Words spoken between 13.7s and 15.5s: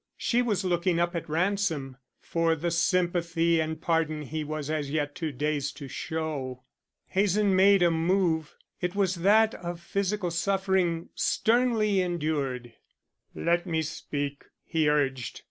speak," he urged.